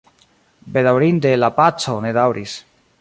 Bedaŭrinde 0.77 1.33
la 1.41 1.51
paco 1.59 1.97
ne 2.07 2.15
daŭris. 2.21 2.57